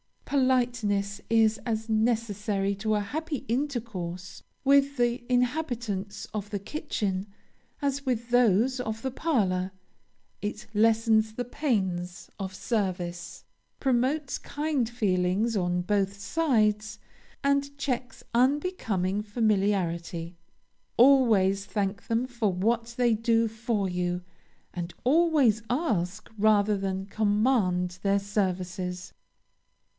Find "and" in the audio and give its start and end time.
17.43-17.77, 24.73-24.93